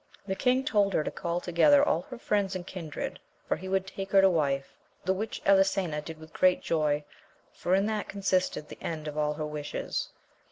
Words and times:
The 0.25 0.33
king 0.33 0.65
told 0.65 0.93
her 0.95 1.03
to 1.03 1.11
call 1.11 1.39
toge 1.41 1.69
ther 1.69 1.83
all 1.83 2.01
her 2.09 2.19
Mends 2.31 2.55
and 2.55 2.65
kindred, 2.65 3.19
for 3.47 3.55
he 3.55 3.69
would 3.69 3.85
take 3.85 4.11
her 4.13 4.21
to 4.21 4.31
wife, 4.31 4.75
the 5.05 5.13
which 5.13 5.43
Elisena 5.45 6.01
did 6.01 6.17
with 6.17 6.33
great 6.33 6.63
joy, 6.63 7.03
for 7.53 7.75
in 7.75 7.85
that 7.85 8.09
consisted 8.09 8.67
the 8.69 8.81
end 8.81 9.07
of 9.07 9.15
all 9.15 9.33
her 9.35 9.45
wishes. 9.45 10.09